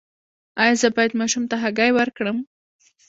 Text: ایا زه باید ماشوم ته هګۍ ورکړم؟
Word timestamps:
ایا 0.61 0.73
زه 0.81 0.87
باید 0.95 1.17
ماشوم 1.19 1.43
ته 1.49 1.55
هګۍ 1.63 1.91
ورکړم؟ 1.93 2.37